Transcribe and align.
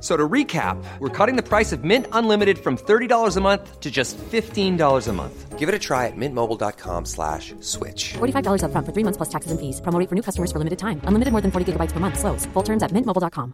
So 0.00 0.14
to 0.14 0.28
recap, 0.28 0.76
we're 0.98 1.08
cutting 1.08 1.36
the 1.36 1.42
price 1.42 1.72
of 1.72 1.82
Mint 1.82 2.06
Unlimited 2.12 2.58
from 2.58 2.76
$30 2.76 3.36
a 3.36 3.40
month 3.40 3.80
to 3.80 3.90
just 3.90 4.18
$15 4.18 5.08
a 5.08 5.12
month. 5.12 5.58
Give 5.58 5.70
it 5.70 5.74
a 5.74 5.78
try 5.78 6.06
at 6.06 6.16
mintmobile.com 6.16 7.06
slash 7.06 7.54
switch. 7.60 8.12
$45 8.18 8.62
up 8.62 8.72
front 8.72 8.86
for 8.86 8.92
three 8.92 9.04
months 9.04 9.16
plus 9.16 9.30
taxes 9.30 9.50
and 9.50 9.58
fees. 9.58 9.80
Promo 9.80 9.98
rate 9.98 10.10
for 10.10 10.14
new 10.14 10.22
customers 10.22 10.52
for 10.52 10.58
limited 10.58 10.78
time. 10.78 11.00
Unlimited 11.04 11.32
more 11.32 11.40
than 11.40 11.50
40 11.50 11.72
gigabytes 11.72 11.92
per 11.92 12.00
month. 12.00 12.18
Slows. 12.18 12.44
Full 12.52 12.62
terms 12.62 12.82
at 12.82 12.92
mintmobile.com. 12.92 13.52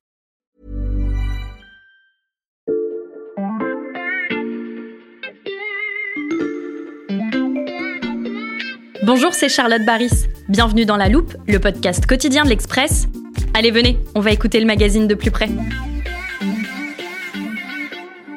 Bonjour, 9.04 9.34
c'est 9.34 9.48
Charlotte 9.48 9.84
Baris. 9.84 10.26
Bienvenue 10.48 10.86
dans 10.86 10.96
La 10.96 11.08
Loupe, 11.08 11.34
le 11.46 11.58
podcast 11.58 12.06
quotidien 12.06 12.44
de 12.44 12.48
l'Express. 12.48 13.08
Allez, 13.52 13.70
venez, 13.70 13.98
on 14.14 14.20
va 14.20 14.30
écouter 14.30 14.60
le 14.60 14.66
magazine 14.66 15.06
de 15.06 15.14
plus 15.14 15.30
près. 15.30 15.48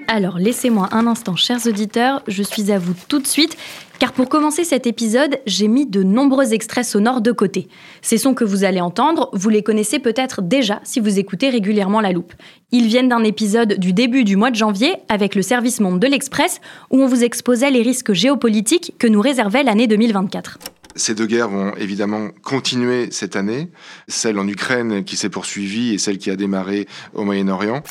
Alors 0.08 0.38
laissez-moi 0.38 0.90
un 0.92 1.08
instant, 1.08 1.36
chers 1.36 1.66
auditeurs, 1.66 2.22
je 2.28 2.44
suis 2.44 2.72
à 2.72 2.78
vous 2.78 2.94
tout 3.08 3.18
de 3.18 3.26
suite, 3.26 3.58
car 3.98 4.14
pour 4.14 4.30
commencer 4.30 4.64
cet 4.64 4.86
épisode, 4.86 5.40
j'ai 5.48 5.68
mis 5.68 5.88
de 5.88 6.04
nombreux 6.04 6.54
extraits 6.54 6.86
sonores 6.86 7.22
de 7.22 7.32
côté. 7.32 7.68
Ces 8.04 8.20
sons 8.20 8.36
que 8.36 8.44
vous 8.44 8.64
allez 8.64 8.82
entendre, 8.82 9.30
vous 9.34 9.50
les 9.50 9.64
connaissez 9.64 9.98
peut-être 9.98 10.44
déjà 10.44 10.80
si 10.84 11.00
vous 11.00 11.18
écoutez 11.18 11.50
régulièrement 11.50 12.02
la 12.02 12.12
loupe. 12.12 12.34
Ils 12.72 12.86
viennent 12.86 13.10
d'un 13.10 13.24
épisode 13.24 13.80
du 13.80 13.94
début 13.94 14.24
du 14.24 14.36
mois 14.36 14.52
de 14.52 14.56
janvier 14.56 14.96
avec 15.10 15.34
le 15.34 15.42
service 15.42 15.80
monde 15.80 16.00
de 16.00 16.08
l'Express, 16.08 16.62
où 16.92 17.02
on 17.02 17.08
vous 17.08 17.24
exposait 17.24 17.72
les 17.72 17.82
risques 17.82 18.14
géopolitiques 18.14 18.94
que 19.00 19.08
nous 19.08 19.22
réservait 19.22 19.64
l'année 19.64 19.88
2024. 19.88 20.60
Ces 20.96 21.16
deux 21.16 21.26
guerres 21.26 21.50
vont 21.50 21.74
évidemment 21.76 22.30
continuer 22.44 23.08
cette 23.12 23.36
année, 23.36 23.70
celle 24.08 24.38
en 24.38 24.48
Ukraine 24.48 25.04
qui 25.04 25.18
s'est 25.18 25.30
poursuivie 25.30 25.96
et 25.96 25.98
celle 25.98 26.20
qui 26.20 26.30
a 26.30 26.36
démarré 26.36 26.88
au 27.14 27.24
Moyen-Orient. 27.24 27.82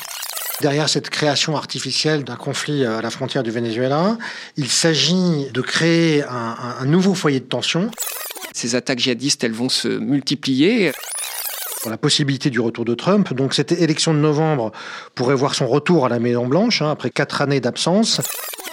Derrière 0.61 0.87
cette 0.87 1.09
création 1.09 1.57
artificielle 1.57 2.23
d'un 2.23 2.35
conflit 2.35 2.85
à 2.85 3.01
la 3.01 3.09
frontière 3.09 3.43
du 3.43 3.51
Venezuela, 3.51 4.17
il 4.55 4.69
s'agit 4.69 5.49
de 5.53 5.61
créer 5.61 6.23
un, 6.23 6.55
un, 6.79 6.85
nouveau 6.85 7.13
foyer 7.13 7.39
de 7.39 7.45
tension. 7.45 7.91
Ces 8.53 8.75
attaques 8.75 8.99
djihadistes, 8.99 9.43
elles 9.43 9.51
vont 9.51 9.69
se 9.69 9.87
multiplier. 9.87 10.91
La 11.85 11.97
possibilité 11.97 12.49
du 12.49 12.59
retour 12.59 12.83
de 12.83 12.95
Trump. 12.95 13.31
Donc 13.33 13.53
cette 13.53 13.71
élection 13.71 14.13
de 14.13 14.19
novembre 14.19 14.71
pourrait 15.13 15.35
voir 15.35 15.53
son 15.53 15.67
retour 15.67 16.05
à 16.05 16.09
la 16.09 16.19
Maison 16.19 16.47
Blanche 16.47 16.81
hein, 16.81 16.89
après 16.89 17.11
quatre 17.11 17.41
années 17.41 17.59
d'absence. 17.59 18.21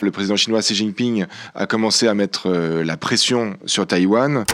Le 0.00 0.10
président 0.10 0.36
chinois 0.36 0.60
Xi 0.60 0.74
Jinping 0.74 1.26
a 1.54 1.66
commencé 1.66 2.08
à 2.08 2.14
mettre 2.14 2.48
euh, 2.48 2.82
la 2.82 2.96
pression 2.96 3.56
sur 3.66 3.86
Taïwan. 3.86 4.44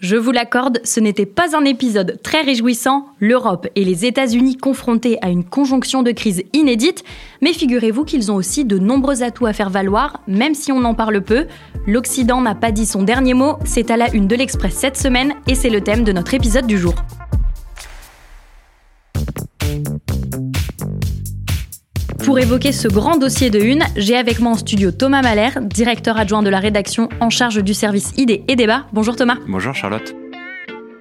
Je 0.00 0.14
vous 0.14 0.30
l'accorde, 0.30 0.80
ce 0.84 1.00
n'était 1.00 1.26
pas 1.26 1.56
un 1.56 1.64
épisode 1.64 2.20
très 2.22 2.42
réjouissant, 2.42 3.06
l'Europe 3.18 3.66
et 3.74 3.84
les 3.84 4.06
États-Unis 4.06 4.56
confrontés 4.56 5.18
à 5.22 5.28
une 5.28 5.42
conjonction 5.42 6.04
de 6.04 6.12
crise 6.12 6.44
inédite, 6.52 7.02
mais 7.42 7.52
figurez-vous 7.52 8.04
qu'ils 8.04 8.30
ont 8.30 8.36
aussi 8.36 8.64
de 8.64 8.78
nombreux 8.78 9.24
atouts 9.24 9.46
à 9.46 9.52
faire 9.52 9.70
valoir, 9.70 10.20
même 10.28 10.54
si 10.54 10.70
on 10.70 10.84
en 10.84 10.94
parle 10.94 11.20
peu. 11.20 11.46
L'Occident 11.88 12.40
n'a 12.40 12.54
pas 12.54 12.70
dit 12.70 12.86
son 12.86 13.02
dernier 13.02 13.34
mot, 13.34 13.56
c'est 13.64 13.90
à 13.90 13.96
la 13.96 14.08
une 14.14 14.28
de 14.28 14.36
l'Express 14.36 14.74
cette 14.74 14.96
semaine 14.96 15.32
et 15.48 15.56
c'est 15.56 15.68
le 15.68 15.80
thème 15.80 16.04
de 16.04 16.12
notre 16.12 16.32
épisode 16.32 16.68
du 16.68 16.78
jour. 16.78 16.94
Pour 22.38 22.44
évoquer 22.44 22.70
ce 22.70 22.86
grand 22.86 23.16
dossier 23.16 23.50
de 23.50 23.58
une, 23.58 23.82
j'ai 23.96 24.16
avec 24.16 24.38
moi 24.38 24.52
en 24.52 24.54
studio 24.54 24.92
Thomas 24.92 25.22
Mahler, 25.22 25.48
directeur 25.60 26.16
adjoint 26.16 26.44
de 26.44 26.48
la 26.48 26.60
rédaction 26.60 27.08
en 27.20 27.30
charge 27.30 27.64
du 27.64 27.74
service 27.74 28.12
idées 28.16 28.44
et 28.46 28.54
débat. 28.54 28.84
Bonjour 28.92 29.16
Thomas. 29.16 29.38
Bonjour 29.48 29.74
Charlotte. 29.74 30.14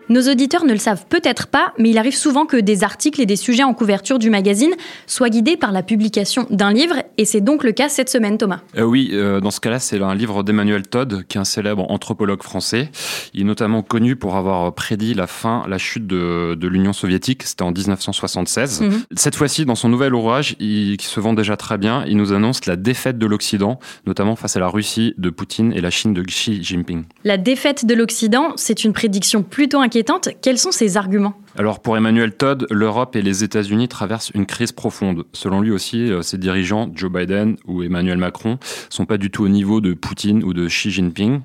Nos 0.09 0.22
auditeurs 0.29 0.63
ne 0.63 0.72
le 0.72 0.78
savent 0.78 1.06
peut-être 1.09 1.47
pas, 1.47 1.73
mais 1.78 1.90
il 1.90 1.97
arrive 1.97 2.16
souvent 2.16 2.45
que 2.45 2.56
des 2.56 2.85
articles 2.85 3.19
et 3.19 3.25
des 3.25 3.35
sujets 3.35 3.63
en 3.63 3.73
couverture 3.73 4.19
du 4.19 4.29
magazine 4.29 4.72
soient 5.06 5.29
guidés 5.29 5.57
par 5.57 5.73
la 5.73 5.84
publication 5.84 6.47
d'un 6.50 6.72
livre, 6.72 6.95
et 7.18 7.25
c'est 7.25 7.41
donc 7.41 7.66
le 7.66 7.73
cas 7.73 7.90
cette 7.90 8.09
semaine, 8.09 8.38
Thomas. 8.38 8.62
Euh, 8.78 8.84
oui, 8.84 9.09
euh, 9.12 9.41
dans 9.41 9.51
ce 9.51 9.59
cas-là, 9.59 9.79
c'est 9.79 10.01
un 10.01 10.16
livre 10.16 10.44
d'Emmanuel 10.44 10.84
Todd, 10.84 11.25
qui 11.28 11.38
est 11.38 11.41
un 11.41 11.46
célèbre 11.46 11.91
anthropologue 11.91 12.41
français. 12.41 12.90
Il 13.34 13.41
est 13.41 13.44
notamment 13.44 13.81
connu 13.81 14.16
pour 14.16 14.38
avoir 14.38 14.73
prédit 14.73 15.13
la 15.13 15.28
fin, 15.28 15.66
la 15.67 15.78
chute 15.78 16.07
de, 16.07 16.56
de 16.56 16.67
l'Union 16.69 16.94
soviétique, 16.94 17.44
c'était 17.44 17.63
en 17.63 17.72
1976. 17.72 18.81
Mhm. 18.81 19.03
Cette 19.16 19.35
fois-ci, 19.35 19.66
dans 19.66 19.75
son 19.75 19.90
nouvel 19.90 20.16
ouvrage, 20.16 20.56
il, 20.59 20.96
qui 20.96 21.07
se 21.07 21.19
vend 21.19 21.34
déjà 21.34 21.57
très 21.57 21.78
bien, 21.78 22.06
il 22.07 22.16
nous 22.16 22.31
annonce 22.31 22.66
la 22.66 22.78
défaite 22.78 23.17
de 23.17 23.25
l'Occident, 23.25 23.78
notamment 24.06 24.38
face 24.38 24.56
à 24.56 24.62
la 24.62 24.69
Russie 24.69 25.13
de 25.17 25.29
Poutine 25.29 25.73
et 25.73 25.81
la 25.81 25.90
Chine 25.90 26.13
de 26.13 26.23
Xi 26.23 26.63
Jinping. 26.63 27.03
La 27.25 27.38
défaite 27.38 27.85
de 27.85 27.94
l'Occident, 27.94 28.53
c'est 28.56 28.85
une 28.85 28.94
prédiction 28.94 29.44
plutôt 29.44 29.81
inquiétante. 29.81 29.97
Quels 30.41 30.58
sont 30.58 30.72
ses 30.72 30.97
arguments? 30.97 31.35
Alors 31.59 31.79
pour 31.79 31.97
Emmanuel 31.97 32.34
Todd, 32.34 32.68
l'Europe 32.69 33.16
et 33.16 33.23
les 33.23 33.44
États-Unis 33.44 33.88
traversent 33.88 34.29
une 34.35 34.45
crise 34.45 34.72
profonde. 34.72 35.25
Selon 35.34 35.59
lui 35.59 35.72
aussi, 35.72 36.12
euh, 36.12 36.22
ses 36.22 36.38
dirigeants, 36.38 36.91
Joe 36.94 37.12
Biden 37.12 37.57
ou 37.66 37.81
Emmanuel 37.81 38.19
Macron, 38.19 38.59
sont 38.91 39.07
pas 39.07 39.18
du 39.18 39.31
tout 39.31 39.44
au 39.44 39.50
niveau 39.50 39.81
de 39.81 39.96
Poutine 39.96 40.44
ou 40.44 40.53
de 40.53 40.67
Xi 40.67 40.91
Jinping. 40.91 41.41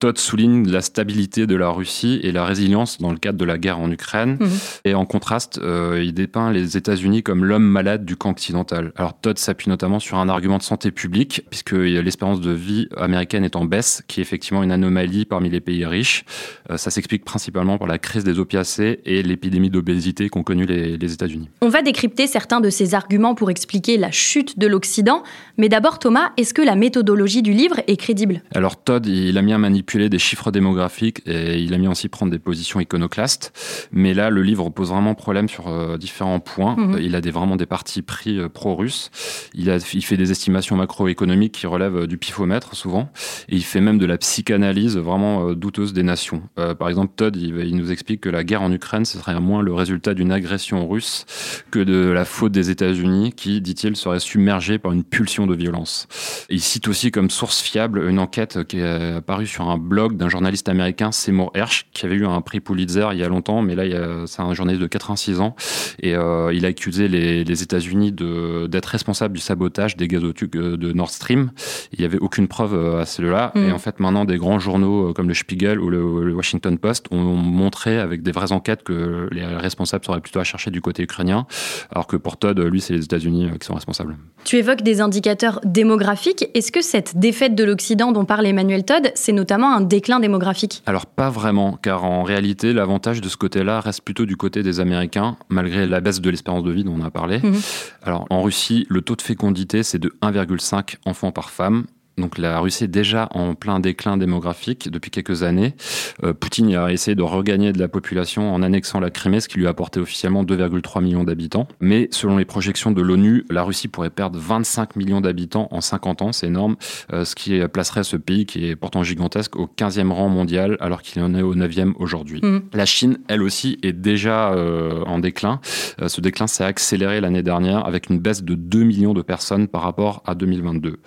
Todd 0.00 0.18
souligne 0.18 0.68
la 0.68 0.80
stabilité 0.80 1.46
de 1.46 1.54
la 1.54 1.68
Russie 1.68 2.18
et 2.24 2.32
la 2.32 2.44
résilience 2.44 2.98
dans 2.98 3.12
le 3.12 3.18
cadre 3.18 3.38
de 3.38 3.44
la 3.44 3.56
guerre 3.56 3.78
en 3.78 3.88
Ukraine. 3.92 4.36
Mhm. 4.40 4.50
Et 4.84 4.94
en 4.94 5.04
contraste, 5.04 5.60
euh, 5.62 6.02
il 6.02 6.12
dépeint 6.12 6.50
les 6.50 6.76
États-Unis 6.76 7.22
comme 7.22 7.44
l'homme 7.44 7.62
malade 7.62 8.04
du 8.04 8.16
camp 8.16 8.30
occidental. 8.30 8.92
Alors 8.96 9.20
Todd 9.20 9.38
s'appuie 9.38 9.70
notamment 9.70 10.00
sur 10.00 10.18
un 10.18 10.28
argument 10.28 10.58
de 10.58 10.64
santé 10.64 10.90
publique, 10.90 11.46
puisque 11.50 11.70
l'espérance 11.70 12.40
de 12.40 12.50
vie 12.50 12.88
américaine 12.96 13.44
est 13.44 13.54
en 13.54 13.64
baisse, 13.64 14.02
qui 14.08 14.18
est 14.18 14.22
effectivement 14.22 14.64
une 14.64 14.72
anomalie 14.72 15.24
parmi 15.24 15.50
les 15.50 15.60
pays 15.60 15.86
riches. 15.86 16.24
Euh, 16.68 16.76
ça 16.76 16.90
s'explique 16.90 17.24
principalement 17.24 17.78
par 17.78 17.86
la 17.86 17.98
crise 17.98 18.24
des 18.24 18.40
opiacés 18.40 18.98
et 19.04 19.22
l'épidémie 19.22 19.51
d'obésité 19.60 20.28
qu'ont 20.28 20.42
connu 20.42 20.66
les, 20.66 20.96
les 20.96 21.12
États-Unis. 21.12 21.48
On 21.60 21.68
va 21.68 21.82
décrypter 21.82 22.26
certains 22.26 22.60
de 22.60 22.70
ces 22.70 22.94
arguments 22.94 23.34
pour 23.34 23.50
expliquer 23.50 23.96
la 23.96 24.10
chute 24.10 24.58
de 24.58 24.66
l'Occident. 24.66 25.22
Mais 25.58 25.68
d'abord, 25.68 25.98
Thomas, 25.98 26.32
est-ce 26.36 26.54
que 26.54 26.62
la 26.62 26.74
méthodologie 26.76 27.42
du 27.42 27.52
livre 27.52 27.80
est 27.86 27.96
crédible? 27.96 28.42
Alors 28.54 28.82
Todd, 28.82 29.06
il 29.06 29.36
a 29.38 29.42
mis 29.42 29.52
à 29.52 29.58
manipuler 29.58 30.08
des 30.08 30.18
chiffres 30.18 30.50
démographiques 30.50 31.22
et 31.26 31.58
il 31.58 31.74
a 31.74 31.78
mis 31.78 31.88
aussi 31.88 32.08
prendre 32.08 32.32
des 32.32 32.38
positions 32.38 32.80
iconoclastes. 32.80 33.52
Mais 33.92 34.14
là, 34.14 34.30
le 34.30 34.42
livre 34.42 34.68
pose 34.70 34.88
vraiment 34.90 35.14
problème 35.14 35.48
sur 35.48 35.68
euh, 35.68 35.98
différents 35.98 36.40
points. 36.40 36.76
Euh, 36.78 37.00
Il 37.00 37.14
a 37.14 37.20
des, 37.20 37.30
vraiment 37.30 37.56
des 37.56 37.66
partis 37.66 38.02
pris 38.02 38.38
euh, 38.38 38.48
pro-russes. 38.48 39.10
Il, 39.54 39.70
a- 39.70 39.78
il 39.92 40.04
fait 40.04 40.16
des 40.16 40.30
estimations 40.30 40.76
macroéconomiques 40.76 41.52
qui 41.52 41.66
relèvent 41.66 41.96
euh, 41.96 42.06
du 42.06 42.18
pifomètre 42.18 42.74
souvent. 42.76 43.10
Et 43.48 43.56
il 43.56 43.64
fait 43.64 43.80
même 43.80 43.98
de 43.98 44.06
la 44.06 44.18
psychanalyse 44.18 44.96
vraiment 44.96 45.48
euh, 45.48 45.54
douteuse 45.54 45.92
des 45.92 46.02
nations. 46.02 46.42
Euh, 46.58 46.74
par 46.74 46.88
exemple, 46.88 47.12
Todd, 47.16 47.36
il, 47.36 47.54
il 47.66 47.76
nous 47.76 47.90
explique 47.92 48.20
que 48.22 48.28
la 48.30 48.44
guerre 48.44 48.62
en 48.62 48.72
Ukraine, 48.72 49.04
ce 49.04 49.18
serait 49.18 49.32
moins 49.42 49.62
le 49.62 49.74
résultat 49.74 50.14
d'une 50.14 50.32
agression 50.32 50.88
russe 50.88 51.26
que 51.70 51.78
de 51.80 52.08
la 52.08 52.24
faute 52.24 52.52
des 52.52 52.70
États-Unis 52.70 53.32
qui, 53.32 53.60
dit-il, 53.60 53.96
serait 53.96 54.20
submergée 54.20 54.78
par 54.78 54.92
une 54.92 55.04
pulsion 55.04 55.46
de 55.46 55.54
violence. 55.54 56.06
Et 56.48 56.54
il 56.54 56.60
cite 56.60 56.88
aussi 56.88 57.10
comme 57.10 57.30
source 57.30 57.60
fiable 57.60 58.08
une 58.08 58.18
enquête 58.18 58.64
qui 58.64 58.78
est 58.78 59.16
apparue 59.16 59.46
sur 59.46 59.68
un 59.68 59.78
blog 59.78 60.16
d'un 60.16 60.28
journaliste 60.28 60.68
américain, 60.68 61.12
Seymour 61.12 61.50
Hersh, 61.54 61.86
qui 61.92 62.06
avait 62.06 62.16
eu 62.16 62.26
un 62.26 62.40
prix 62.40 62.60
Pulitzer 62.60 63.08
il 63.12 63.18
y 63.18 63.24
a 63.24 63.28
longtemps, 63.28 63.62
mais 63.62 63.74
là, 63.74 64.26
c'est 64.26 64.42
un 64.42 64.54
journaliste 64.54 64.82
de 64.82 64.86
86 64.86 65.40
ans, 65.40 65.56
et 66.00 66.14
euh, 66.14 66.52
il 66.52 66.64
a 66.64 66.68
accusé 66.68 67.08
les, 67.08 67.44
les 67.44 67.62
États-Unis 67.62 68.12
d'être 68.12 68.86
responsables 68.86 69.34
du 69.34 69.40
sabotage 69.40 69.96
des 69.96 70.08
gazoducs 70.08 70.54
euh, 70.56 70.76
de 70.76 70.92
Nord 70.92 71.10
Stream. 71.10 71.50
Il 71.92 72.00
n'y 72.00 72.04
avait 72.04 72.18
aucune 72.18 72.48
preuve 72.48 72.74
euh, 72.74 73.00
à 73.00 73.06
cela, 73.06 73.52
Mm. 73.54 73.68
et 73.68 73.72
en 73.72 73.78
fait, 73.78 74.00
maintenant, 74.00 74.24
des 74.24 74.36
grands 74.36 74.58
journaux 74.58 75.12
comme 75.12 75.28
le 75.28 75.34
Spiegel 75.34 75.80
ou 75.80 75.90
le, 75.90 76.24
le 76.24 76.34
Washington 76.34 76.78
Post 76.78 77.06
ont 77.10 77.36
montré 77.36 77.98
avec 77.98 78.22
des 78.22 78.32
vraies 78.32 78.52
enquêtes 78.52 78.82
que 78.82 79.21
les 79.30 79.44
responsables 79.44 80.04
seraient 80.04 80.20
plutôt 80.20 80.40
à 80.40 80.44
chercher 80.44 80.70
du 80.70 80.80
côté 80.80 81.02
ukrainien, 81.02 81.46
alors 81.90 82.06
que 82.06 82.16
pour 82.16 82.36
Todd, 82.36 82.58
lui, 82.58 82.80
c'est 82.80 82.94
les 82.94 83.04
États-Unis 83.04 83.46
euh, 83.46 83.58
qui 83.58 83.66
sont 83.66 83.74
responsables. 83.74 84.16
Tu 84.44 84.56
évoques 84.56 84.82
des 84.82 85.00
indicateurs 85.00 85.60
démographiques. 85.64 86.46
Est-ce 86.54 86.72
que 86.72 86.82
cette 86.82 87.16
défaite 87.18 87.54
de 87.54 87.64
l'Occident 87.64 88.12
dont 88.12 88.24
parle 88.24 88.46
Emmanuel 88.46 88.84
Todd, 88.84 89.10
c'est 89.14 89.32
notamment 89.32 89.74
un 89.74 89.80
déclin 89.80 90.20
démographique? 90.20 90.82
Alors 90.86 91.06
pas 91.06 91.30
vraiment, 91.30 91.78
car 91.82 92.04
en 92.04 92.22
réalité, 92.22 92.72
l'avantage 92.72 93.20
de 93.20 93.28
ce 93.28 93.36
côté-là 93.36 93.80
reste 93.80 94.02
plutôt 94.02 94.26
du 94.26 94.36
côté 94.36 94.62
des 94.62 94.80
Américains, 94.80 95.36
malgré 95.48 95.86
la 95.86 96.00
baisse 96.00 96.20
de 96.20 96.30
l'espérance 96.30 96.64
de 96.64 96.72
vie 96.72 96.84
dont 96.84 96.96
on 96.98 97.04
a 97.04 97.10
parlé. 97.10 97.38
Mhm. 97.42 97.60
Alors 98.02 98.26
en 98.30 98.42
Russie, 98.42 98.86
le 98.88 99.00
taux 99.00 99.16
de 99.16 99.22
fécondité, 99.22 99.82
c'est 99.82 99.98
de 99.98 100.12
1,5 100.22 100.96
enfants 101.04 101.32
par 101.32 101.50
femme. 101.50 101.86
Donc 102.18 102.38
la 102.38 102.60
Russie 102.60 102.84
est 102.84 102.88
déjà 102.88 103.28
en 103.32 103.54
plein 103.54 103.80
déclin 103.80 104.16
démographique 104.16 104.90
depuis 104.90 105.10
quelques 105.10 105.42
années. 105.42 105.74
Euh, 106.22 106.32
Poutine 106.32 106.74
a 106.74 106.92
essayé 106.92 107.14
de 107.14 107.22
regagner 107.22 107.72
de 107.72 107.78
la 107.78 107.88
population 107.88 108.52
en 108.54 108.62
annexant 108.62 109.00
la 109.00 109.10
Crimée, 109.10 109.40
ce 109.40 109.48
qui 109.48 109.58
lui 109.58 109.66
a 109.66 109.70
apporté 109.70 110.00
officiellement 110.00 110.44
2,3 110.44 111.02
millions 111.02 111.24
d'habitants. 111.24 111.66
Mais 111.80 112.08
selon 112.10 112.36
les 112.36 112.44
projections 112.44 112.90
de 112.90 113.00
l'ONU, 113.00 113.44
la 113.50 113.62
Russie 113.62 113.88
pourrait 113.88 114.10
perdre 114.10 114.38
25 114.38 114.96
millions 114.96 115.20
d'habitants 115.20 115.68
en 115.70 115.80
50 115.80 116.22
ans, 116.22 116.32
c'est 116.32 116.46
énorme, 116.48 116.76
euh, 117.12 117.24
ce 117.24 117.34
qui 117.34 117.60
placerait 117.72 118.04
ce 118.04 118.16
pays, 118.16 118.46
qui 118.46 118.66
est 118.66 118.76
pourtant 118.76 119.02
gigantesque, 119.02 119.56
au 119.56 119.66
15e 119.66 120.10
rang 120.10 120.28
mondial, 120.28 120.76
alors 120.80 121.02
qu'il 121.02 121.22
en 121.22 121.34
est 121.34 121.42
au 121.42 121.54
9e 121.54 121.94
aujourd'hui. 121.98 122.40
Mhm. 122.42 122.62
La 122.72 122.86
Chine, 122.86 123.18
elle 123.28 123.42
aussi, 123.42 123.78
est 123.82 123.92
déjà 123.92 124.52
euh, 124.52 125.02
en 125.06 125.18
déclin. 125.18 125.60
Ce 126.06 126.20
déclin 126.20 126.46
s'est 126.46 126.64
accéléré 126.64 127.20
l'année 127.20 127.42
dernière 127.42 127.86
avec 127.86 128.10
une 128.10 128.18
baisse 128.18 128.42
de 128.42 128.54
2 128.54 128.82
millions 128.82 129.14
de 129.14 129.22
personnes 129.22 129.68
par 129.68 129.82
rapport 129.82 130.22
à 130.26 130.34
2022. 130.34 130.98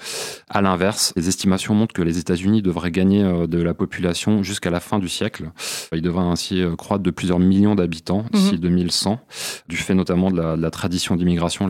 À 0.49 0.61
l'inverse, 0.61 0.94
les 1.15 1.27
estimations 1.27 1.73
montrent 1.75 1.93
que 1.93 2.01
les 2.01 2.17
États-Unis 2.19 2.61
devraient 2.61 2.91
gagner 2.91 3.23
euh, 3.23 3.47
de 3.47 3.61
la 3.61 3.73
population 3.73 4.43
jusqu'à 4.43 4.69
la 4.69 4.79
fin 4.79 4.99
du 4.99 5.09
siècle. 5.09 5.51
Ils 5.93 6.01
devraient 6.01 6.23
ainsi 6.25 6.61
euh, 6.61 6.75
croître 6.75 7.03
de 7.03 7.11
plusieurs 7.11 7.39
millions 7.39 7.75
d'habitants 7.75 8.25
d'ici 8.31 8.57
2100, 8.59 9.19
du 9.67 9.77
fait 9.77 9.93
notamment 9.93 10.31
de 10.31 10.41
la, 10.41 10.55
de 10.57 10.61
la 10.61 10.71
tradition 10.71 11.15
d'immigration 11.15 11.67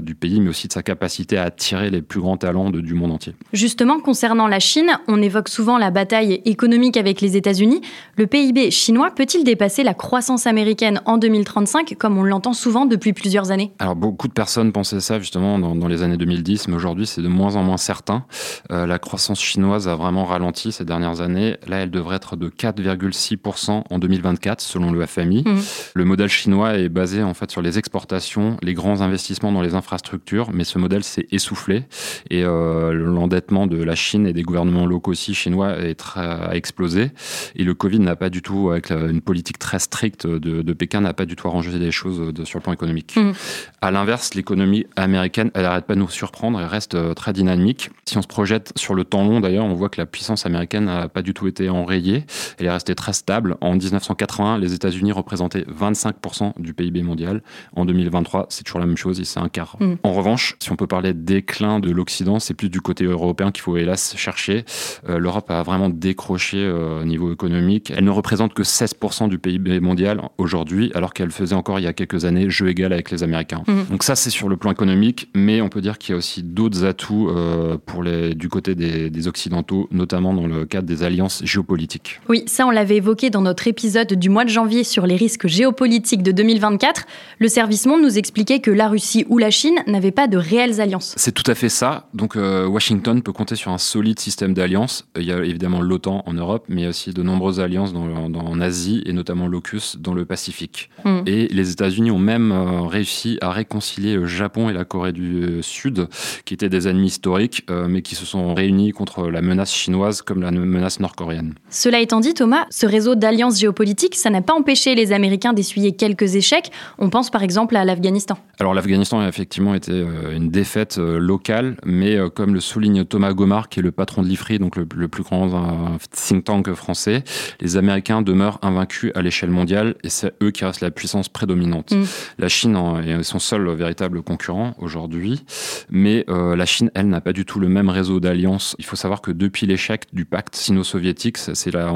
du 0.00 0.14
pays, 0.14 0.40
mais 0.40 0.48
aussi 0.50 0.68
de 0.68 0.72
sa 0.72 0.82
capacité 0.82 1.36
à 1.38 1.44
attirer 1.44 1.90
les 1.90 2.02
plus 2.02 2.20
grands 2.20 2.36
talents 2.36 2.70
de- 2.70 2.80
du 2.80 2.94
monde 2.94 3.12
entier. 3.12 3.34
Justement, 3.52 4.00
concernant 4.00 4.46
la 4.46 4.60
Chine, 4.60 4.90
on 5.08 5.20
évoque 5.22 5.48
souvent 5.48 5.78
la 5.78 5.90
bataille 5.90 6.40
économique 6.44 6.96
avec 6.96 7.20
les 7.20 7.36
États-Unis. 7.36 7.80
Le 8.16 8.26
PIB 8.26 8.70
chinois 8.70 9.10
peut-il 9.10 9.44
dépasser 9.44 9.82
la 9.82 9.94
croissance 9.94 10.46
américaine 10.46 11.00
en 11.06 11.18
2035, 11.18 11.96
comme 11.98 12.18
on 12.18 12.22
l'entend 12.24 12.52
souvent 12.52 12.86
depuis 12.86 13.12
plusieurs 13.12 13.50
années? 13.50 13.72
Alors 13.78 13.96
beaucoup 13.96 14.28
de 14.28 14.32
personnes 14.32 14.72
pensaient 14.72 15.00
ça 15.00 15.18
justement 15.18 15.58
dans, 15.58 15.74
dans 15.74 15.88
les 15.88 16.02
années 16.02 16.16
2010, 16.16 16.68
mais 16.68 16.74
aujourd'hui 16.74 17.06
c'est 17.06 17.22
de 17.22 17.28
moins 17.28 17.56
en 17.56 17.62
moins 17.62 17.76
certain. 17.76 18.24
Euh, 18.70 18.86
la 18.86 18.98
croissance 18.98 19.40
chinoise 19.40 19.88
a 19.88 19.96
vraiment 19.96 20.24
ralenti 20.24 20.72
ces 20.72 20.84
dernières 20.84 21.20
années. 21.20 21.56
Là, 21.66 21.78
elle 21.78 21.90
devrait 21.90 22.16
être 22.16 22.36
de 22.36 22.48
4,6% 22.48 23.84
en 23.90 23.98
2024 23.98 24.60
selon 24.60 24.92
le 24.92 25.04
FMI. 25.06 25.42
Mhm. 25.46 25.60
Le 25.94 26.04
modèle 26.04 26.28
chinois 26.28 26.74
est 26.78 26.88
basé 26.88 27.22
en 27.22 27.34
fait 27.34 27.50
sur 27.50 27.62
les 27.62 27.78
exportations, 27.78 28.56
les 28.62 28.74
grands 28.74 29.00
investissements 29.00 29.52
dans 29.52 29.62
les 29.62 29.74
infrastructures, 29.74 30.50
mais 30.52 30.64
ce 30.64 30.78
modèle 30.78 31.04
s'est 31.04 31.26
essoufflé 31.30 31.84
et 32.30 32.44
euh, 32.44 32.92
l'endettement 32.92 33.66
de 33.66 33.82
la 33.82 33.94
Chine 33.94 34.26
et 34.26 34.32
des 34.32 34.42
gouvernements 34.42 34.86
locaux 34.86 35.12
aussi 35.12 35.34
chinois 35.34 35.78
est 35.78 35.98
a 36.16 36.54
explosé. 36.54 37.10
Et 37.56 37.64
le 37.64 37.74
Covid 37.74 37.98
n'a 38.00 38.16
pas 38.16 38.30
du 38.30 38.40
tout, 38.42 38.70
avec 38.70 38.90
une 38.90 39.20
politique 39.20 39.58
très 39.58 39.78
stricte 39.78 40.26
de, 40.26 40.62
de 40.62 40.72
Pékin, 40.72 41.00
n'a 41.00 41.12
pas 41.12 41.26
du 41.26 41.36
tout 41.36 41.48
arrangé 41.48 41.70
les 41.78 41.90
choses 41.90 42.32
de- 42.32 42.44
sur 42.44 42.58
le 42.58 42.62
plan 42.62 42.72
économique. 42.72 43.16
Mhm. 43.16 43.32
À 43.80 43.90
l'inverse, 43.90 44.34
l'économie 44.34 44.86
américaine, 44.96 45.50
elle 45.54 45.62
n'arrête 45.62 45.86
pas 45.86 45.94
de 45.94 46.00
nous 46.00 46.08
surprendre, 46.08 46.60
elle 46.60 46.66
reste 46.66 46.94
euh, 46.94 47.14
très 47.14 47.32
dynamique. 47.32 47.90
Si 48.06 48.16
on 48.16 48.22
se 48.22 48.26
projette 48.28 48.47
sur 48.76 48.94
le 48.94 49.04
temps 49.04 49.24
long, 49.24 49.40
d'ailleurs, 49.40 49.64
on 49.64 49.74
voit 49.74 49.88
que 49.88 50.00
la 50.00 50.06
puissance 50.06 50.46
américaine 50.46 50.86
n'a 50.86 51.08
pas 51.08 51.22
du 51.22 51.34
tout 51.34 51.46
été 51.46 51.68
enrayée. 51.68 52.24
Elle 52.58 52.66
est 52.66 52.70
restée 52.70 52.94
très 52.94 53.12
stable. 53.12 53.56
En 53.60 53.74
1981, 53.74 54.58
les 54.58 54.74
États-Unis 54.74 55.12
représentaient 55.12 55.64
25% 55.64 56.60
du 56.60 56.74
PIB 56.74 57.02
mondial. 57.02 57.42
En 57.74 57.84
2023, 57.84 58.46
c'est 58.48 58.64
toujours 58.64 58.80
la 58.80 58.86
même 58.86 58.96
chose, 58.96 59.22
c'est 59.22 59.40
un 59.40 59.48
quart. 59.48 59.76
Mm. 59.80 59.94
En 60.02 60.12
revanche, 60.12 60.56
si 60.58 60.72
on 60.72 60.76
peut 60.76 60.86
parler 60.86 61.12
de 61.12 61.20
déclin 61.20 61.80
de 61.80 61.90
l'Occident, 61.90 62.38
c'est 62.38 62.54
plus 62.54 62.68
du 62.68 62.80
côté 62.80 63.04
européen 63.04 63.50
qu'il 63.50 63.62
faut 63.62 63.76
hélas 63.76 64.14
chercher. 64.16 64.64
Euh, 65.08 65.18
L'Europe 65.18 65.50
a 65.50 65.62
vraiment 65.62 65.88
décroché 65.88 66.58
euh, 66.58 67.02
au 67.02 67.04
niveau 67.04 67.32
économique. 67.32 67.92
Elle 67.94 68.04
ne 68.04 68.10
représente 68.10 68.54
que 68.54 68.62
16% 68.62 69.28
du 69.28 69.38
PIB 69.38 69.80
mondial 69.80 70.22
aujourd'hui, 70.38 70.90
alors 70.94 71.14
qu'elle 71.14 71.30
faisait 71.30 71.54
encore 71.54 71.78
il 71.78 71.82
y 71.82 71.88
a 71.88 71.92
quelques 71.92 72.24
années 72.24 72.50
jeu 72.50 72.68
égal 72.68 72.92
avec 72.92 73.10
les 73.10 73.22
Américains. 73.22 73.62
Mhm. 73.66 73.86
Donc 73.90 74.02
ça, 74.02 74.16
c'est 74.16 74.30
sur 74.30 74.48
le 74.48 74.56
plan 74.56 74.70
économique, 74.70 75.28
mais 75.34 75.60
on 75.60 75.68
peut 75.68 75.80
dire 75.80 75.98
qu'il 75.98 76.12
y 76.12 76.14
a 76.14 76.18
aussi 76.18 76.42
d'autres 76.42 76.84
atouts 76.84 77.28
euh, 77.30 77.76
pour 77.84 78.02
les, 78.02 78.34
du 78.38 78.48
côté 78.48 78.74
des, 78.74 79.10
des 79.10 79.28
Occidentaux, 79.28 79.88
notamment 79.90 80.32
dans 80.32 80.46
le 80.46 80.64
cadre 80.64 80.86
des 80.86 81.02
alliances 81.02 81.42
géopolitiques. 81.44 82.20
Oui, 82.28 82.44
ça 82.46 82.66
on 82.66 82.70
l'avait 82.70 82.96
évoqué 82.96 83.30
dans 83.30 83.42
notre 83.42 83.66
épisode 83.66 84.14
du 84.14 84.28
mois 84.30 84.44
de 84.44 84.50
janvier 84.50 84.84
sur 84.84 85.06
les 85.06 85.16
risques 85.16 85.46
géopolitiques 85.46 86.22
de 86.22 86.32
2024. 86.32 87.04
Le 87.38 87.48
service 87.48 87.86
Monde 87.86 88.02
nous 88.02 88.16
expliquait 88.18 88.60
que 88.60 88.70
la 88.70 88.88
Russie 88.88 89.24
ou 89.28 89.38
la 89.38 89.50
Chine 89.50 89.76
n'avaient 89.86 90.10
pas 90.12 90.28
de 90.28 90.36
réelles 90.38 90.80
alliances. 90.80 91.14
C'est 91.16 91.32
tout 91.32 91.48
à 91.50 91.54
fait 91.54 91.68
ça. 91.68 92.08
Donc 92.14 92.36
euh, 92.36 92.66
Washington 92.66 93.22
peut 93.22 93.32
compter 93.32 93.56
sur 93.56 93.70
un 93.72 93.78
solide 93.78 94.18
système 94.20 94.54
d'alliances. 94.54 95.06
Il 95.16 95.24
y 95.24 95.32
a 95.32 95.42
évidemment 95.44 95.80
l'OTAN 95.80 96.22
en 96.26 96.32
Europe, 96.34 96.64
mais 96.68 96.86
aussi 96.86 97.12
de 97.12 97.22
nombreuses 97.22 97.60
alliances 97.60 97.92
dans, 97.92 98.28
dans- 98.28 98.38
en 98.48 98.60
Asie 98.60 99.02
et 99.04 99.12
notamment 99.12 99.48
l'AUKUS 99.48 99.96
dans 99.98 100.14
le 100.14 100.24
Pacifique. 100.24 100.90
Mm. 101.04 101.18
Et 101.26 101.48
les 101.48 101.70
États-Unis 101.72 102.10
ont 102.10 102.18
même 102.18 102.52
euh, 102.52 102.82
réussi 102.82 103.38
à 103.40 103.50
réconcilier 103.50 104.14
le 104.14 104.26
Japon 104.26 104.70
et 104.70 104.72
la 104.72 104.84
Corée 104.84 105.12
du 105.12 105.42
euh, 105.42 105.62
Sud, 105.62 106.08
qui 106.44 106.54
étaient 106.54 106.68
des 106.68 106.86
ennemis 106.88 107.08
historiques, 107.08 107.64
euh, 107.70 107.88
mais 107.88 108.02
qui 108.02 108.14
se 108.14 108.24
sont 108.28 108.54
réunis 108.54 108.92
contre 108.92 109.28
la 109.28 109.40
menace 109.40 109.72
chinoise 109.72 110.22
comme 110.22 110.42
la 110.42 110.50
menace 110.50 111.00
nord-coréenne. 111.00 111.54
Cela 111.70 112.00
étant 112.00 112.20
dit, 112.20 112.34
Thomas, 112.34 112.66
ce 112.70 112.86
réseau 112.86 113.14
d'alliances 113.14 113.58
géopolitiques, 113.58 114.14
ça 114.14 114.30
n'a 114.30 114.42
pas 114.42 114.54
empêché 114.54 114.94
les 114.94 115.12
Américains 115.12 115.52
d'essuyer 115.52 115.92
quelques 115.92 116.36
échecs. 116.36 116.70
On 116.98 117.10
pense 117.10 117.30
par 117.30 117.42
exemple 117.42 117.76
à 117.76 117.84
l'Afghanistan. 117.84 118.38
Alors 118.60 118.74
l'Afghanistan 118.74 119.20
a 119.20 119.28
effectivement 119.28 119.74
été 119.74 119.92
euh, 119.92 120.34
une 120.34 120.50
défaite 120.50 120.98
euh, 120.98 121.18
locale, 121.18 121.76
mais 121.84 122.16
euh, 122.16 122.28
comme 122.28 122.54
le 122.54 122.60
souligne 122.60 123.04
Thomas 123.04 123.32
Gomard, 123.32 123.68
qui 123.68 123.80
est 123.80 123.82
le 123.82 123.92
patron 123.92 124.22
de 124.22 124.28
l'IFRI, 124.28 124.58
donc 124.58 124.76
le, 124.76 124.86
le 124.94 125.08
plus 125.08 125.22
grand 125.22 125.98
think 126.12 126.44
tank 126.44 126.72
français, 126.72 127.22
les 127.60 127.76
Américains 127.76 128.22
demeurent 128.22 128.58
invaincus 128.62 129.12
à 129.14 129.22
l'échelle 129.22 129.50
mondiale 129.50 129.94
et 130.02 130.08
c'est 130.08 130.34
eux 130.42 130.50
qui 130.50 130.64
restent 130.64 130.80
la 130.80 130.90
puissance 130.90 131.28
prédominante. 131.28 131.92
Mm. 131.92 132.02
La 132.38 132.48
Chine 132.48 132.76
est 133.06 133.22
son 133.22 133.38
seul 133.38 133.68
véritable 133.70 134.22
concurrent 134.22 134.74
aujourd'hui, 134.78 135.44
mais 135.90 136.24
la 136.28 136.66
Chine, 136.66 136.90
elle, 136.94 137.08
n'a 137.08 137.20
pas 137.20 137.32
du 137.32 137.44
tout 137.44 137.60
le 137.60 137.68
même 137.68 137.88
réseau 137.88 138.17
d'alliances. 138.20 138.76
Il 138.78 138.84
faut 138.84 138.96
savoir 138.96 139.20
que 139.20 139.30
depuis 139.30 139.66
l'échec 139.66 140.06
du 140.12 140.24
pacte 140.24 140.54
sino-soviétique, 140.54 141.38
c'est 141.38 141.72
la, 141.72 141.92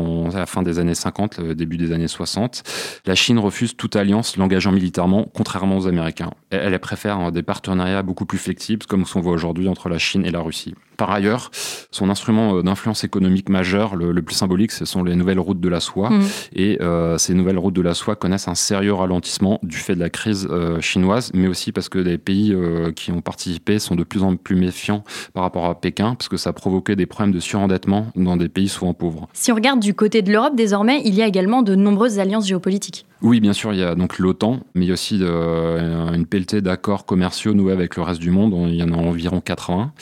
fin 0.46 0.62
des 0.62 0.78
années 0.78 0.94
50, 0.94 1.38
le 1.38 1.54
début 1.54 1.76
des 1.76 1.92
années 1.92 2.08
60, 2.08 2.62
la 3.06 3.14
Chine 3.14 3.38
refuse 3.38 3.76
toute 3.76 3.96
alliance 3.96 4.36
l'engageant 4.36 4.72
militairement, 4.72 5.28
contrairement 5.34 5.78
aux 5.78 5.86
Américains. 5.86 6.30
Elle, 6.50 6.78
préfère 6.78 7.32
des 7.32 7.42
partenariats 7.42 8.02
beaucoup 8.02 8.26
plus 8.26 8.38
flexibles, 8.38 8.86
comme 8.86 9.06
ce 9.06 9.14
qu'on 9.14 9.20
voit 9.20 9.32
aujourd'hui 9.32 9.68
entre 9.68 9.88
la 9.88 9.98
Chine 9.98 10.24
et 10.24 10.30
la 10.30 10.40
Russie. 10.40 10.74
Par 11.02 11.10
ailleurs, 11.10 11.50
son 11.90 12.10
instrument 12.10 12.58
euh, 12.58 12.62
d'influence 12.62 13.02
économique 13.02 13.48
majeur, 13.48 13.96
le, 13.96 14.12
le 14.12 14.22
plus 14.22 14.36
symbolique, 14.36 14.70
ce 14.70 14.84
sont 14.84 15.02
les 15.02 15.16
nouvelles 15.16 15.40
routes 15.40 15.58
de 15.58 15.68
la 15.68 15.80
soie. 15.80 16.10
Mhm. 16.10 16.22
Et 16.54 16.78
euh, 16.80 17.18
ces 17.18 17.34
nouvelles 17.34 17.58
routes 17.58 17.74
de 17.74 17.82
la 17.82 17.94
soie 17.94 18.14
connaissent 18.14 18.46
un 18.46 18.54
sérieux 18.54 18.94
ralentissement 18.94 19.58
du 19.64 19.78
fait 19.78 19.96
de 19.96 20.00
la 20.00 20.08
crise 20.08 20.46
euh, 20.48 20.80
chinoise, 20.80 21.32
mais 21.34 21.48
aussi 21.48 21.72
parce 21.72 21.88
que 21.88 21.98
les 21.98 22.18
pays 22.18 22.54
euh, 22.54 22.92
qui 22.92 23.10
ont 23.10 23.20
participé 23.20 23.80
sont 23.80 23.96
de 23.96 24.04
plus 24.04 24.22
en 24.22 24.36
plus 24.36 24.54
méfiants 24.54 25.02
par 25.34 25.42
rapport 25.42 25.64
à 25.64 25.80
Pékin, 25.80 26.14
parce 26.14 26.28
que 26.28 26.36
ça 26.36 26.50
a 26.50 26.52
provoqué 26.52 26.94
des 26.94 27.06
problèmes 27.06 27.34
de 27.34 27.40
surendettement 27.40 28.06
dans 28.14 28.36
des 28.36 28.48
pays 28.48 28.68
souvent 28.68 28.94
pauvres. 28.94 29.28
Si 29.32 29.50
on 29.50 29.56
regarde 29.56 29.80
du 29.80 29.94
côté 29.94 30.22
de 30.22 30.30
l'Europe, 30.30 30.54
désormais, 30.54 31.02
il 31.04 31.16
y 31.16 31.22
a 31.22 31.26
également 31.26 31.62
de 31.62 31.74
nombreuses 31.74 32.20
alliances 32.20 32.46
géopolitiques. 32.46 33.06
Oui, 33.22 33.40
bien 33.40 33.52
sûr, 33.52 33.72
il 33.72 33.78
y 33.78 33.84
a 33.84 33.94
donc 33.94 34.18
l'OTAN, 34.18 34.60
mais 34.74 34.84
il 34.84 34.88
y 34.88 34.90
a 34.90 34.94
aussi 34.94 35.16
une 35.16 36.26
pelletée 36.26 36.60
d'accords 36.60 37.06
commerciaux 37.06 37.54
noués 37.54 37.72
avec 37.72 37.96
le 37.96 38.02
reste 38.02 38.20
du 38.20 38.30
monde. 38.30 38.52
Il 38.68 38.74
y 38.74 38.82
en 38.82 38.92
a 38.92 38.96
environ 38.96 39.40
80. 39.40 39.92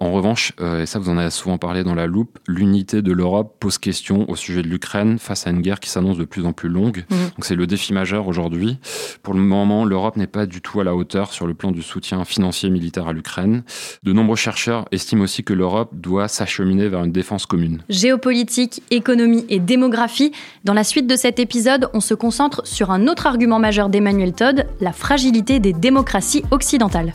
En 0.00 0.10
revanche, 0.10 0.52
euh, 0.60 0.82
et 0.82 0.86
ça 0.86 0.98
vous 0.98 1.08
en 1.08 1.16
avez 1.16 1.30
souvent 1.30 1.56
parlé 1.56 1.84
dans 1.84 1.94
la 1.94 2.06
loupe, 2.06 2.38
l'unité 2.48 3.00
de 3.00 3.12
l'Europe 3.12 3.56
pose 3.60 3.78
question 3.78 4.28
au 4.28 4.34
sujet 4.34 4.62
de 4.62 4.68
l'Ukraine 4.68 5.18
face 5.18 5.46
à 5.46 5.50
une 5.50 5.60
guerre 5.60 5.78
qui 5.78 5.88
s'annonce 5.88 6.18
de 6.18 6.24
plus 6.24 6.44
en 6.46 6.52
plus 6.52 6.68
longue. 6.68 7.04
Mhm. 7.10 7.18
Donc 7.36 7.44
c'est 7.44 7.54
le 7.54 7.66
défi 7.68 7.92
majeur 7.92 8.26
aujourd'hui. 8.26 8.78
Pour 9.22 9.34
le 9.34 9.40
moment, 9.40 9.84
l'Europe 9.84 10.16
n'est 10.16 10.26
pas 10.26 10.46
du 10.46 10.60
tout 10.60 10.80
à 10.80 10.84
la 10.84 10.96
hauteur 10.96 11.32
sur 11.32 11.46
le 11.46 11.54
plan 11.54 11.70
du 11.70 11.80
soutien 11.80 12.24
financier 12.24 12.68
et 12.68 12.72
militaire 12.72 13.06
à 13.06 13.12
l'Ukraine. 13.12 13.62
De 14.02 14.12
nombreux 14.12 14.36
chercheurs 14.36 14.86
estiment 14.90 15.22
aussi 15.22 15.44
que 15.44 15.54
l'Europe 15.54 15.90
doit 15.92 16.26
s'acheminer 16.26 16.88
vers 16.88 17.04
une 17.04 17.12
défense 17.12 17.46
commune. 17.46 17.82
Géopolitique, 17.88 18.82
économie 18.90 19.46
et 19.48 19.60
démographie. 19.60 20.32
Dans 20.64 20.74
la 20.74 20.84
suite 20.84 21.06
de 21.06 21.16
cet 21.16 21.38
épisode, 21.38 21.88
on 21.94 22.00
se 22.00 22.14
concentre 22.14 22.66
sur 22.66 22.90
un 22.90 23.06
autre 23.06 23.28
argument 23.28 23.60
majeur 23.60 23.88
d'Emmanuel 23.88 24.32
Todd, 24.32 24.66
la 24.80 24.92
fragilité 24.92 25.60
des 25.60 25.72
démocraties 25.72 26.42
occidentales. 26.50 27.14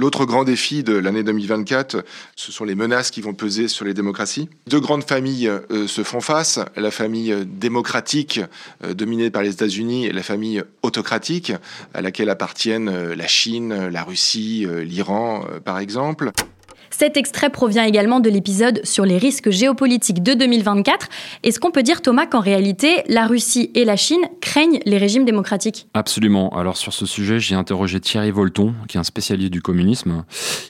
L'autre 0.00 0.24
grand 0.24 0.44
défi 0.44 0.82
de 0.82 0.94
l'année 0.94 1.22
2024, 1.22 2.06
ce 2.34 2.52
sont 2.52 2.64
les 2.64 2.74
menaces 2.74 3.10
qui 3.10 3.20
vont 3.20 3.34
peser 3.34 3.68
sur 3.68 3.84
les 3.84 3.92
démocraties. 3.92 4.48
Deux 4.66 4.80
grandes 4.80 5.04
familles 5.04 5.46
euh, 5.46 5.86
se 5.86 6.02
font 6.02 6.22
face, 6.22 6.58
la 6.74 6.90
famille 6.90 7.36
démocratique 7.44 8.40
euh, 8.82 8.94
dominée 8.94 9.28
par 9.28 9.42
les 9.42 9.50
États-Unis 9.50 10.06
et 10.06 10.12
la 10.12 10.22
famille 10.22 10.62
autocratique 10.82 11.52
à 11.92 12.00
laquelle 12.00 12.30
appartiennent 12.30 12.88
euh, 12.88 13.14
la 13.14 13.26
Chine, 13.26 13.88
la 13.88 14.02
Russie, 14.02 14.66
l'Iran 14.84 15.44
par 15.66 15.78
exemple. 15.78 16.32
Cet 16.90 17.16
extrait 17.16 17.50
provient 17.50 17.84
également 17.84 18.20
de 18.20 18.28
l'épisode 18.28 18.80
sur 18.84 19.04
les 19.04 19.16
risques 19.16 19.50
géopolitiques 19.50 20.22
de 20.22 20.34
2024. 20.34 21.08
Est-ce 21.42 21.60
qu'on 21.60 21.70
peut 21.70 21.82
dire, 21.82 22.02
Thomas, 22.02 22.26
qu'en 22.26 22.40
réalité, 22.40 23.02
la 23.08 23.26
Russie 23.26 23.70
et 23.74 23.84
la 23.84 23.96
Chine 23.96 24.22
craignent 24.40 24.80
les 24.84 24.98
régimes 24.98 25.24
démocratiques? 25.24 25.88
Absolument. 25.94 26.50
Alors 26.50 26.76
sur 26.76 26.92
ce 26.92 27.06
sujet, 27.06 27.40
j'ai 27.40 27.54
interrogé 27.54 28.00
Thierry 28.00 28.30
Volton, 28.30 28.74
qui 28.88 28.96
est 28.96 29.00
un 29.00 29.04
spécialiste 29.04 29.52
du 29.52 29.62
communisme. 29.62 30.24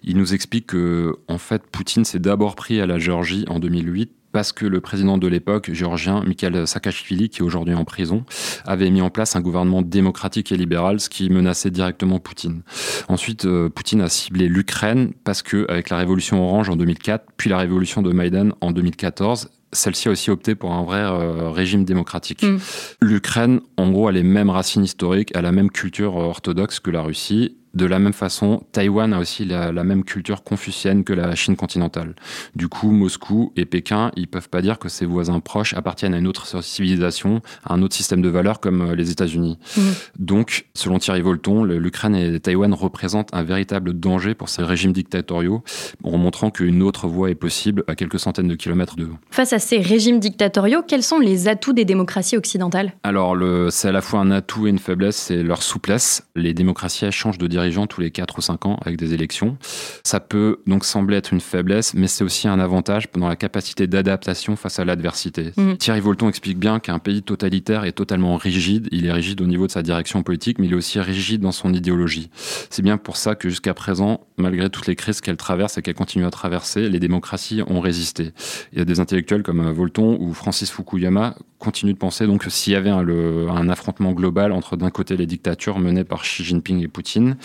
Il 0.04 0.16
nous 0.16 0.34
explique 0.34 0.66
que, 0.66 1.16
en 1.28 1.38
fait, 1.38 1.62
Poutine 1.66 2.04
s'est 2.04 2.18
d'abord 2.18 2.54
pris 2.54 2.80
à 2.80 2.86
la 2.86 2.98
Géorgie 2.98 3.44
en 3.48 3.58
2008 3.58 4.10
parce 4.32 4.52
que 4.52 4.66
le 4.66 4.80
président 4.80 5.18
de 5.18 5.26
l'époque, 5.26 5.70
géorgien 5.72 6.22
Mikhail 6.24 6.66
Saakashvili, 6.66 7.28
qui 7.28 7.40
est 7.40 7.42
aujourd'hui 7.42 7.74
en 7.74 7.84
prison, 7.84 8.24
avait 8.64 8.90
mis 8.90 9.00
en 9.00 9.10
place 9.10 9.36
un 9.36 9.40
gouvernement 9.40 9.82
démocratique 9.82 10.52
et 10.52 10.56
libéral, 10.56 11.00
ce 11.00 11.08
qui 11.08 11.30
menaçait 11.30 11.70
directement 11.70 12.18
Poutine. 12.18 12.62
Ensuite, 13.08 13.44
euh, 13.44 13.68
Poutine 13.68 14.00
a 14.00 14.08
ciblé 14.08 14.48
l'Ukraine 14.48 15.12
parce 15.24 15.42
que, 15.42 15.66
avec 15.68 15.90
la 15.90 15.96
révolution 15.96 16.42
orange 16.42 16.68
en 16.68 16.76
2004, 16.76 17.24
puis 17.36 17.50
la 17.50 17.58
révolution 17.58 18.02
de 18.02 18.12
Maïdan 18.12 18.50
en 18.60 18.72
2014, 18.72 19.50
celle-ci 19.72 20.08
a 20.08 20.10
aussi 20.10 20.30
opté 20.30 20.54
pour 20.54 20.72
un 20.72 20.82
vrai 20.82 21.00
euh, 21.00 21.50
régime 21.50 21.84
démocratique. 21.84 22.42
Mm. 22.42 22.58
L'Ukraine, 23.00 23.60
en 23.76 23.90
gros, 23.90 24.08
a 24.08 24.12
les 24.12 24.22
mêmes 24.22 24.50
racines 24.50 24.84
historiques, 24.84 25.34
a 25.36 25.42
la 25.42 25.52
même 25.52 25.70
culture 25.70 26.16
orthodoxe 26.16 26.80
que 26.80 26.90
la 26.90 27.02
Russie, 27.02 27.56
de 27.74 27.86
la 27.86 27.98
même 27.98 28.12
façon, 28.12 28.64
Taïwan 28.72 29.12
a 29.12 29.18
aussi 29.18 29.44
la, 29.44 29.72
même 29.84 30.04
culture 30.04 30.42
confucienne 30.42 31.04
que 31.04 31.12
la 31.12 31.34
Chine 31.34 31.56
continentale. 31.56 32.14
Du 32.54 32.68
coup, 32.68 32.90
Moscou 32.90 33.52
et 33.56 33.64
Pékin, 33.64 34.10
ils 34.16 34.28
peuvent 34.28 34.48
pas 34.48 34.62
dire 34.62 34.78
que 34.78 34.88
ses 34.88 35.06
voisins 35.06 35.40
proches 35.40 35.74
appartiennent 35.74 36.14
à 36.14 36.18
une 36.18 36.26
autre 36.26 36.62
civilisation, 36.62 37.40
à 37.64 37.74
un 37.74 37.82
autre 37.82 37.94
système 37.94 38.22
de 38.22 38.28
valeurs 38.28 38.60
comme 38.60 38.82
euh, 38.82 38.94
les 38.94 39.10
États-Unis. 39.10 39.58
Mmh. 39.76 39.80
Donc, 40.18 40.66
selon 40.74 40.98
Thierry 40.98 41.22
Volton, 41.22 41.64
l'Ukraine 41.64 42.14
et 42.14 42.40
Taïwan 42.40 42.74
représentent 42.74 43.32
un 43.32 43.42
véritable 43.42 43.94
danger 43.94 44.34
pour 44.34 44.48
ces 44.48 44.62
régimes 44.62 44.92
dictatoriaux, 44.92 45.62
en 46.02 46.18
montrant 46.18 46.50
qu'une 46.50 46.82
autre 46.82 47.06
voie 47.06 47.30
est 47.30 47.34
possible 47.34 47.84
à 47.86 47.94
quelques 47.94 48.18
centaines 48.18 48.48
de 48.48 48.54
kilomètres 48.54 48.96
de. 48.96 49.08
Face 49.30 49.52
à 49.52 49.58
ces 49.58 49.78
régimes 49.78 50.20
dictatoriaux, 50.20 50.82
quels 50.86 51.02
sont 51.02 51.18
les 51.18 51.48
atouts 51.48 51.72
des 51.72 51.84
démocraties 51.84 52.36
occidentales? 52.36 52.92
Alors, 53.02 53.36
c'est 53.70 53.88
à 53.88 53.92
la 53.92 54.00
fois 54.00 54.20
un 54.20 54.30
atout 54.30 54.66
et 54.66 54.70
une 54.70 54.78
faiblesse, 54.78 55.16
c'est 55.16 55.42
leur 55.42 55.62
souplesse. 55.62 56.22
Les 56.34 56.54
démocraties 56.54 57.10
changent 57.10 57.38
de 57.38 57.46
dirigeants 57.60 57.86
tous 57.86 58.00
les 58.00 58.10
4 58.10 58.38
ou 58.38 58.40
5 58.40 58.66
ans 58.66 58.78
avec 58.84 58.96
des 58.96 59.14
élections. 59.14 59.56
Ça 60.04 60.20
peut 60.20 60.60
donc 60.66 60.84
sembler 60.84 61.16
être 61.16 61.32
une 61.32 61.40
faiblesse, 61.40 61.94
mais 61.94 62.06
c'est 62.06 62.24
aussi 62.24 62.48
un 62.48 62.58
avantage 62.58 63.08
dans 63.12 63.28
la 63.28 63.36
capacité 63.36 63.86
d'adaptation 63.86 64.56
face 64.56 64.78
à 64.78 64.84
l'adversité. 64.84 65.52
Mhm. 65.56 65.76
Thierry 65.76 66.00
Volton 66.00 66.28
explique 66.28 66.58
bien 66.58 66.80
qu'un 66.80 66.98
pays 66.98 67.22
totalitaire 67.22 67.84
est 67.84 67.92
totalement 67.92 68.36
rigide. 68.36 68.88
Il 68.92 69.06
est 69.06 69.12
rigide 69.12 69.40
au 69.40 69.46
niveau 69.46 69.66
de 69.66 69.72
sa 69.72 69.82
direction 69.82 70.22
politique, 70.22 70.58
mais 70.58 70.66
il 70.66 70.72
est 70.72 70.76
aussi 70.76 70.98
rigide 71.00 71.40
dans 71.40 71.52
son 71.52 71.72
idéologie. 71.72 72.30
C'est 72.70 72.82
bien 72.82 72.96
pour 72.96 73.16
ça 73.16 73.34
que 73.34 73.48
jusqu'à 73.48 73.74
présent, 73.74 74.20
malgré 74.36 74.70
toutes 74.70 74.86
les 74.86 74.96
crises 74.96 75.20
qu'elle 75.20 75.36
traverse 75.36 75.78
et 75.78 75.82
qu'elle 75.82 75.94
continue 75.94 76.24
à 76.24 76.30
traverser, 76.30 76.88
les 76.88 77.00
démocraties 77.00 77.62
ont 77.66 77.80
résisté. 77.80 78.32
Il 78.72 78.78
y 78.78 78.82
a 78.82 78.84
des 78.84 79.00
intellectuels 79.00 79.42
comme 79.42 79.70
Volton 79.70 80.16
ou 80.20 80.32
Francis 80.32 80.70
Fukuyama 80.70 81.34
continuent 81.60 81.92
de 81.92 81.98
penser 81.98 82.26
donc 82.26 82.44
que 82.44 82.50
s'il 82.50 82.72
y 82.72 82.76
avait 82.76 82.90
un, 82.90 83.06
un 83.06 83.68
affrontement 83.68 84.12
global 84.12 84.50
entre 84.52 84.76
d'un 84.76 84.90
côté 84.90 85.16
les 85.16 85.26
dictatures 85.26 85.78
menées 85.78 86.04
par 86.04 86.22
Xi 86.22 86.42
Jinping 86.42 86.82
et 86.82 86.88
Poutine 86.88 87.36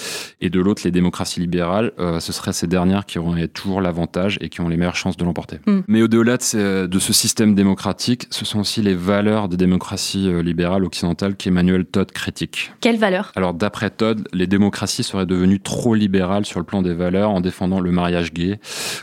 et 0.41 0.49
de 0.49 0.59
l'autre 0.59 0.81
les 0.85 0.91
démocraties 0.91 1.39
libérales, 1.39 1.91
euh, 1.99 2.19
ce 2.19 2.31
seraient 2.31 2.53
ces 2.53 2.67
dernières 2.67 3.05
qui 3.05 3.19
auraient 3.19 3.47
toujours 3.47 3.81
l'avantage 3.81 4.37
et 4.41 4.49
qui 4.49 4.61
ont 4.61 4.69
les 4.69 4.77
meilleures 4.77 4.95
chances 4.95 5.17
de 5.17 5.25
l'emporter. 5.25 5.59
Mm. 5.67 5.79
Mais 5.87 6.01
au-delà 6.01 6.37
de, 6.37 6.87
de, 6.87 6.99
ce 6.99 7.13
système 7.13 7.53
démocratique, 7.55 8.27
ce 8.29 8.45
sont 8.45 8.59
aussi 8.59 8.81
les 8.81 8.95
valeurs 8.95 9.49
des 9.49 9.57
démocraties 9.57 10.29
euh, 10.29 10.41
libérales 10.41 10.85
occidentales 10.85 11.35
qu'Emmanuel 11.35 11.85
Todd 11.85 12.11
critique. 12.11 12.71
Quelles 12.81 12.97
valeurs? 12.97 13.31
Alors 13.35 13.53
d'après 13.53 13.89
Todd, 13.89 14.27
les 14.33 14.47
démocraties 14.47 15.03
seraient 15.03 15.25
devenues 15.25 15.59
trop 15.59 15.93
libérales 15.93 16.45
sur 16.45 16.59
le 16.59 16.65
plan 16.65 16.81
des 16.81 16.93
valeurs 16.93 17.31
en 17.31 17.41
défendant 17.41 17.79
le 17.79 17.91
mariage 17.91 18.33
gay, 18.33 18.59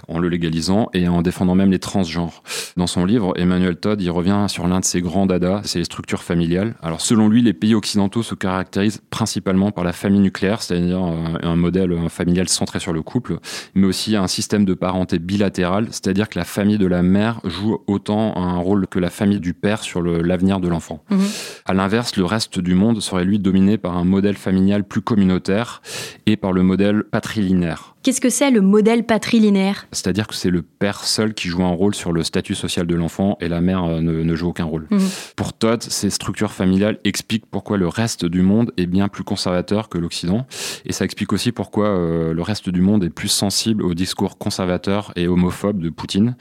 en 0.08 0.18
le 0.18 0.28
légalisant 0.28 0.88
et 0.94 1.08
en 1.08 1.20
défendant 1.20 1.54
même 1.54 1.70
les 1.70 1.78
transgenres. 1.78 2.42
Dans 2.76 2.86
son 2.86 3.04
livre, 3.04 3.34
Emmanuel 3.36 3.76
Todd 3.76 4.00
y 4.00 4.08
revient 4.08 4.46
sur 4.48 4.66
l'un 4.66 4.80
de 4.80 4.84
ses 4.84 5.01
grands 5.02 5.26
dada, 5.26 5.60
c'est 5.64 5.78
les 5.78 5.84
structures 5.84 6.22
familiales. 6.22 6.74
Alors 6.82 7.00
selon 7.00 7.28
lui, 7.28 7.42
les 7.42 7.52
pays 7.52 7.74
occidentaux 7.74 8.22
se 8.22 8.34
caractérisent 8.34 9.02
principalement 9.10 9.70
par 9.70 9.84
la 9.84 9.92
famille 9.92 10.20
nucléaire, 10.20 10.62
c'est-à-dire 10.62 11.04
euh, 11.04 11.38
un 11.42 11.56
modèle 11.56 11.94
familial 12.08 12.48
centré 12.48 12.80
sur 12.80 12.92
le 12.92 13.02
couple, 13.02 13.38
mais 13.74 13.86
aussi 13.86 14.16
un 14.16 14.26
système 14.26 14.64
de 14.64 14.74
parenté 14.74 15.18
bilatéral, 15.18 15.88
c'est-à-dire 15.90 16.28
que 16.28 16.38
la 16.38 16.44
famille 16.44 16.78
de 16.78 16.86
la 16.86 17.02
mère 17.02 17.40
joue 17.44 17.78
autant 17.86 18.36
un 18.36 18.56
rôle 18.56 18.86
que 18.86 18.98
la 18.98 19.10
famille 19.10 19.40
du 19.40 19.54
père 19.54 19.82
sur 19.82 20.02
l'avenir 20.02 20.60
de 20.60 20.68
l'enfant. 20.68 21.04
A 21.10 21.14
mhm. 21.14 21.22
À 21.66 21.74
l'inverse, 21.74 22.16
le 22.16 22.24
reste 22.24 22.58
du 22.58 22.74
monde 22.74 23.00
serait 23.00 23.24
lui 23.24 23.38
dominé 23.38 23.78
par 23.78 23.96
un 23.96 24.04
modèle 24.04 24.36
familial 24.36 24.84
plus 24.84 25.02
communautaire 25.02 25.82
et 26.26 26.36
par 26.36 26.52
le 26.52 26.62
modèle 26.62 27.04
patrilinéaire. 27.04 27.94
Qu'est-ce 28.02 28.20
que 28.20 28.30
c'est 28.30 28.50
le 28.50 28.62
modèle 28.62 29.04
patrilinéaire? 29.04 29.86
C'est-à-dire 29.92 30.26
que 30.26 30.34
c'est 30.34 30.50
le 30.50 30.62
père 30.62 31.04
seul 31.04 31.34
qui 31.34 31.46
joue 31.46 31.62
un 31.62 31.70
rôle 31.70 31.94
sur 31.94 32.12
le 32.12 32.24
statut 32.24 32.56
social 32.56 32.84
de 32.84 32.96
l'enfant 32.96 33.36
et 33.40 33.48
la 33.48 33.60
mère 33.60 33.84
euh, 33.84 34.00
ne, 34.00 34.34
joue 34.34 34.48
aucun 34.48 34.64
rôle. 34.64 34.88
Mhm. 34.90 35.08
Pour 35.36 35.52
Todd, 35.52 35.82
ces 35.82 36.10
structures 36.10 36.50
familiales 36.50 36.98
expliquent 37.04 37.46
pourquoi 37.46 37.76
le 37.76 37.86
reste 37.86 38.24
du 38.24 38.42
monde 38.42 38.72
est 38.76 38.86
bien 38.86 39.06
plus 39.06 39.22
conservateur 39.22 39.88
que 39.88 39.98
l'Occident 39.98 40.46
et 40.84 40.92
ça 40.92 41.04
explique 41.04 41.32
aussi 41.32 41.52
pourquoi 41.52 41.86
euh, 41.86 42.34
le 42.34 42.42
reste 42.42 42.70
du 42.70 42.80
monde 42.80 43.04
est 43.04 43.10
plus 43.10 43.28
sensible 43.28 43.84
au 43.84 43.94
discours 43.94 44.36
conservateur 44.36 45.12
et 45.14 45.28
homophobe 45.28 45.80
de 45.80 45.90
Poutine 45.90 46.34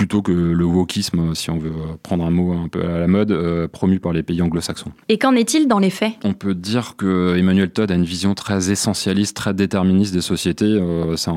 plutôt 0.00 0.22
que 0.22 0.32
le 0.32 0.64
wokisme, 0.64 1.34
si 1.34 1.50
on 1.50 1.58
veut 1.58 1.74
prendre 2.02 2.24
un 2.24 2.30
mot 2.30 2.54
un 2.54 2.68
peu 2.68 2.82
à 2.82 2.98
la 2.98 3.06
mode, 3.06 3.32
euh, 3.32 3.68
promu 3.68 4.00
par 4.00 4.14
les 4.14 4.22
pays 4.22 4.40
anglo-saxons. 4.40 4.92
Et 5.10 5.18
qu'en 5.18 5.34
est-il 5.34 5.68
dans 5.68 5.78
les 5.78 5.90
faits? 5.90 6.14
On 6.24 6.32
peut 6.32 6.54
dire 6.54 6.94
que 6.96 7.36
Emmanuel 7.36 7.68
Todd 7.68 7.90
a 7.90 7.96
une 7.96 8.06
vision 8.06 8.34
très 8.34 8.70
essentialiste, 8.70 9.36
très 9.36 9.52
déterministe 9.52 10.14
des 10.14 10.22
sociétés 10.22 10.64
euh, 10.64 11.18
ça, 11.18 11.34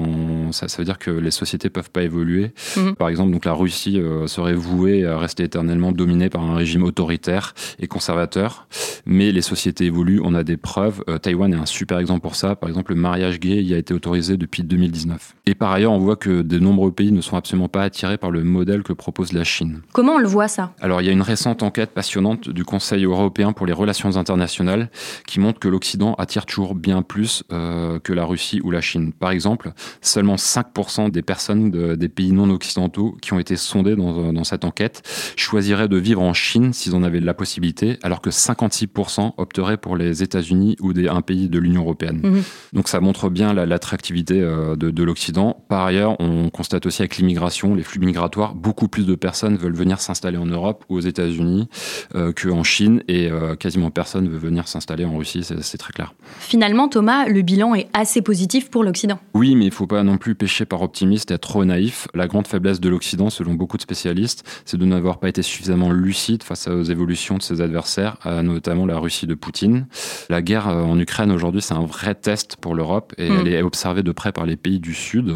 ça, 0.51 0.77
veut 0.77 0.85
dire 0.85 0.97
que 0.97 1.11
les 1.11 1.29
sociétés 1.29 1.69
peuvent 1.69 1.89
pas 1.89 2.03
évoluer. 2.03 2.53
Mhm. 2.77 2.95
Par 2.95 3.09
exemple, 3.09 3.33
donc 3.33 3.43
la 3.43 3.51
Russie 3.51 3.99
euh, 3.99 4.27
serait 4.27 4.53
vouée 4.53 5.05
à 5.05 5.17
rester 5.17 5.43
éternellement 5.43 5.91
dominée 5.91 6.29
par 6.29 6.43
un 6.43 6.55
régime 6.55 6.83
autoritaire 6.83 7.55
et 7.79 7.87
conservateur, 7.87 8.69
mais 9.05 9.33
les 9.33 9.41
sociétés 9.41 9.87
évoluent. 9.87 10.21
On 10.23 10.35
a 10.35 10.45
des 10.45 10.55
preuves. 10.55 11.03
Taïwan 11.21 11.53
est 11.53 11.57
un 11.57 11.65
super 11.65 11.99
exemple 11.99 12.21
pour 12.21 12.35
ça. 12.35 12.55
Par 12.55 12.69
exemple, 12.69 12.93
le 12.93 13.01
mariage 13.01 13.41
gay 13.41 13.61
y 13.61 13.73
a 13.73 13.77
été 13.77 13.93
autorisé 13.93 14.37
depuis 14.37 14.63
2019. 14.63 15.35
Et 15.47 15.53
par 15.53 15.73
ailleurs, 15.73 15.91
on 15.91 15.99
voit 15.99 16.15
que 16.15 16.41
de 16.43 16.59
nombreux 16.59 16.93
pays 16.93 17.11
ne 17.11 17.19
sont 17.19 17.35
absolument 17.35 17.67
pas 17.67 17.83
attirés 17.83 18.17
par 18.17 18.31
le 18.31 18.52
modèle 18.53 18.83
que 18.83 18.93
propose 18.93 19.33
la 19.33 19.43
Chine. 19.43 19.81
Comment 19.91 20.13
on 20.13 20.19
le 20.19 20.27
voit 20.27 20.47
ça? 20.47 20.73
Alors, 20.79 21.01
il 21.01 21.05
y 21.05 21.09
a 21.09 21.11
une 21.11 21.21
récente 21.21 21.63
enquête 21.63 21.91
passionnante 21.91 22.49
du 22.49 22.63
Conseil 22.63 23.03
européen 23.03 23.51
pour 23.51 23.65
les 23.65 23.73
relations 23.73 24.15
internationales 24.15 24.89
qui 25.27 25.39
montre 25.39 25.59
que 25.59 25.67
l'Occident 25.67 26.13
attire 26.15 26.45
toujours 26.45 26.75
bien 26.75 27.01
plus 27.01 27.43
que 27.49 28.13
la 28.13 28.25
Russie 28.25 28.61
ou 28.63 28.71
la 28.71 28.81
Chine. 28.81 29.13
Par 29.13 29.31
exemple, 29.31 29.73
seulement 30.01 30.35
5% 30.35 31.11
des 31.11 31.21
personnes 31.21 31.71
des 31.71 32.09
pays 32.09 32.31
non 32.31 32.49
occidentaux 32.49 33.17
qui 33.21 33.33
ont 33.33 33.39
été 33.39 33.55
sondées 33.55 33.95
dans, 33.95 34.43
cette 34.43 34.65
enquête 34.65 35.01
choisiraient 35.37 35.87
de 35.87 35.97
vivre 35.97 36.21
en 36.21 36.33
Chine 36.33 36.73
s'ils 36.73 36.95
en 36.95 37.03
avaient 37.03 37.19
la 37.19 37.33
possibilité, 37.33 37.97
alors 38.03 38.21
que 38.21 38.29
56% 38.29 39.33
opteraient 39.37 39.77
pour 39.77 39.95
les 39.95 40.21
États-Unis 40.21 40.75
ou 40.81 40.93
des, 40.93 41.07
un 41.07 41.21
pays 41.21 41.49
de 41.49 41.59
l'Union 41.59 41.81
européenne. 41.81 42.19
Mhm. 42.23 42.43
Donc 42.73 42.87
ça 42.87 42.99
montre 42.99 43.29
bien 43.29 43.53
l'attractivité 43.53 44.41
euh, 44.41 44.75
de, 44.75 45.03
l'Occident. 45.03 45.63
Par 45.69 45.85
ailleurs, 45.85 46.15
on 46.19 46.49
constate 46.49 46.85
aussi 46.85 47.01
avec 47.01 47.17
l'immigration, 47.17 47.75
les 47.75 47.83
flux 47.83 47.99
migratoires, 47.99 48.42
beaucoup 48.51 48.89
plus 48.89 49.05
de 49.05 49.15
personnes 49.15 49.55
veulent 49.55 49.75
venir 49.75 50.01
s'installer 50.01 50.37
en 50.37 50.45
Europe 50.45 50.83
ou 50.89 50.97
aux 50.97 51.01
États-Unis 51.01 51.69
euh, 52.15 52.33
qu'en 52.33 52.63
Chine 52.63 53.03
et 53.07 53.31
euh, 53.31 53.55
quasiment 53.55 53.89
personne 53.89 54.27
veut 54.27 54.37
venir 54.37 54.67
s'installer 54.67 55.05
en 55.05 55.17
Russie, 55.17 55.43
c'est 55.43 55.77
très 55.77 55.93
clair. 55.93 56.13
Finalement, 56.39 56.89
Thomas, 56.89 57.25
le 57.27 57.41
bilan 57.41 57.75
est 57.75 57.87
assez 57.93 58.21
positif 58.21 58.69
pour 58.69 58.83
l'Occident. 58.83 59.19
Oui, 59.33 59.55
mais 59.55 59.65
il 59.65 59.69
ne 59.69 59.73
faut 59.73 59.87
pas 59.87 60.03
non 60.03 60.17
plus 60.17 60.35
pécher 60.35 60.65
par 60.65 60.81
optimiste 60.81 61.31
et 61.31 61.35
être 61.35 61.41
trop 61.41 61.63
naïf. 61.63 62.07
La 62.13 62.27
grande 62.27 62.47
faiblesse 62.47 62.79
de 62.79 62.89
l'Occident, 62.89 63.29
selon 63.29 63.53
beaucoup 63.53 63.77
de 63.77 63.81
spécialistes, 63.81 64.43
c'est 64.65 64.77
de 64.77 64.85
n'avoir 64.85 65.19
pas 65.19 65.29
été 65.29 65.41
suffisamment 65.41 65.91
lucide 65.91 66.43
face 66.43 66.67
aux 66.67 66.83
évolutions 66.83 67.37
de 67.37 67.41
ses 67.41 67.61
adversaires, 67.61 68.17
notamment 68.25 68.85
la 68.85 68.97
Russie 68.97 69.27
de 69.27 69.35
Poutine. 69.35 69.87
La 70.29 70.41
guerre 70.41 70.67
euh, 70.67 70.81
en 70.81 70.99
Ukraine 70.99 71.31
aujourd'hui, 71.31 71.61
c'est 71.61 71.73
un 71.73 71.85
vrai 71.85 72.15
test 72.15 72.57
pour 72.57 72.75
l'Europe 72.75 73.13
et 73.17 73.29
mm. 73.29 73.39
elle 73.39 73.47
est 73.47 73.61
observée 73.61 74.03
de 74.03 74.11
près 74.11 74.31
par 74.31 74.45
les 74.45 74.55
pays 74.55 74.79
du 74.79 74.93
Sud, 74.93 75.35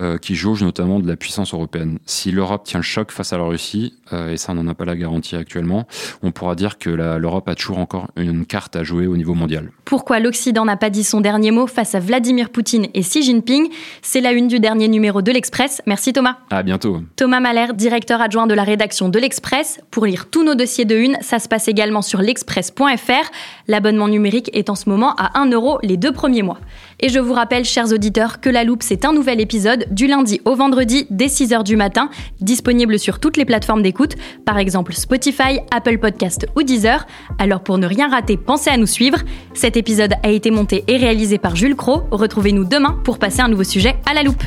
euh, 0.00 0.18
qui 0.18 0.34
jaugent 0.34 0.62
notamment 0.62 1.00
de 1.00 1.08
la 1.08 1.16
puissance 1.16 1.54
européenne. 1.54 1.98
Si 2.06 2.27
l'Europe 2.30 2.64
tient 2.64 2.80
le 2.80 2.84
choc 2.84 3.12
face 3.12 3.32
à 3.32 3.38
la 3.38 3.44
Russie, 3.44 3.94
euh, 4.12 4.32
et 4.32 4.36
ça 4.36 4.52
on 4.52 4.56
n'en 4.56 4.68
a 4.68 4.74
pas 4.74 4.84
la 4.84 4.96
garantie 4.96 5.36
actuellement, 5.36 5.86
on 6.22 6.30
pourra 6.30 6.54
dire 6.54 6.78
que 6.78 6.90
l'Europe 6.90 7.48
a 7.48 7.54
toujours 7.54 7.78
encore 7.78 8.08
une 8.16 8.46
carte 8.46 8.76
à 8.76 8.84
jouer 8.84 9.06
au 9.06 9.16
niveau 9.16 9.34
mondial. 9.34 9.70
Pourquoi 9.84 10.20
l'Occident 10.20 10.64
n'a 10.64 10.76
pas 10.76 10.90
dit 10.90 11.04
son 11.04 11.20
dernier 11.20 11.50
mot 11.50 11.66
face 11.66 11.94
à 11.94 12.00
Vladimir 12.00 12.50
Poutine 12.50 12.86
et 12.94 13.00
Xi 13.00 13.22
Jinping? 13.22 13.68
C'est 14.02 14.20
la 14.20 14.32
une 14.32 14.48
du 14.48 14.60
dernier 14.60 14.88
numéro 14.88 15.22
de 15.22 15.32
l'Express. 15.32 15.82
Merci 15.86 16.12
Thomas. 16.12 16.36
À 16.50 16.62
bientôt. 16.62 17.02
Thomas 17.16 17.40
Mahler, 17.40 17.72
directeur 17.74 18.20
adjoint 18.20 18.46
de 18.46 18.54
la 18.54 18.64
rédaction 18.64 19.08
de 19.08 19.18
l'Express. 19.18 19.80
Pour 19.90 20.06
lire 20.06 20.28
tous 20.30 20.44
nos 20.44 20.54
dossiers 20.54 20.84
de 20.84 20.96
une, 20.96 21.18
ça 21.20 21.38
se 21.38 21.48
passe 21.48 21.68
également 21.68 22.02
sur 22.02 22.20
l'express.fr. 22.20 23.30
L'abonnement 23.66 24.08
numérique 24.08 24.50
est 24.52 24.70
en 24.70 24.74
ce 24.74 24.88
moment 24.88 25.14
à 25.16 25.38
1 25.38 25.50
euro 25.50 25.78
les 25.82 25.96
deux 25.96 26.12
premiers 26.12 26.42
mois. 26.42 26.58
Et 27.00 27.08
je 27.10 27.20
vous 27.20 27.32
rappelle, 27.32 27.64
chers 27.64 27.92
auditeurs, 27.92 28.40
que 28.40 28.50
La 28.50 28.64
Loupe, 28.64 28.82
c'est 28.82 29.04
un 29.04 29.12
nouvel 29.12 29.40
épisode 29.40 29.86
du 29.92 30.08
lundi 30.08 30.40
au 30.44 30.56
vendredi 30.56 31.06
dès 31.10 31.26
6h 31.26 31.62
du 31.62 31.76
matin, 31.76 32.10
disponible 32.40 32.98
sur 32.98 33.20
toutes 33.20 33.36
les 33.36 33.44
plateformes 33.44 33.82
d'écoute, 33.82 34.16
par 34.44 34.58
exemple 34.58 34.92
Spotify, 34.94 35.60
Apple 35.70 35.98
Podcast 35.98 36.46
ou 36.56 36.64
Deezer. 36.64 37.06
Alors 37.38 37.60
pour 37.60 37.78
ne 37.78 37.86
rien 37.86 38.08
rater, 38.08 38.36
pensez 38.36 38.70
à 38.70 38.76
nous 38.76 38.86
suivre. 38.86 39.18
Cet 39.54 39.76
épisode 39.76 40.14
a 40.24 40.30
été 40.30 40.50
monté 40.50 40.82
et 40.88 40.96
réalisé 40.96 41.38
par 41.38 41.54
Jules 41.54 41.76
Cro. 41.76 42.02
Retrouvez-nous 42.10 42.64
demain 42.64 42.98
pour 43.04 43.18
passer 43.18 43.42
un 43.42 43.48
nouveau 43.48 43.64
sujet 43.64 43.94
à 44.04 44.14
La 44.14 44.24
Loupe. 44.24 44.42